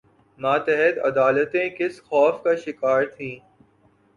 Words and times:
ماتحت 0.39 0.97
عدالتیں 0.99 1.69
کس 1.69 2.01
خوف 2.03 2.41
کا 2.43 2.55
شکار 2.55 3.03
تھیں؟ 3.07 3.35